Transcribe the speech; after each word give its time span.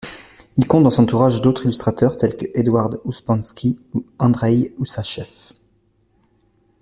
Il 0.57 0.65
compte 0.65 0.83
dans 0.83 0.89
son 0.89 1.03
entourage 1.03 1.43
d'autres 1.43 1.65
illustrateurs 1.65 2.17
tels 2.17 2.35
que 2.35 2.47
Edouard 2.55 2.89
Ouspenski 3.05 3.77
ou 3.93 4.03
Andreï 4.17 4.73
Ousachev. 4.79 5.29